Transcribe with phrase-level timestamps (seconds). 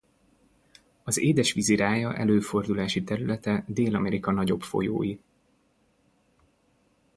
[1.03, 5.17] Az édesvízi rája előfordulási területe Dél-Amerika nagyobb folyói.